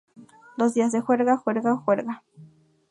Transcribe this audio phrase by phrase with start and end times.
[0.57, 2.23] Los días de juerga, juerga, juerga.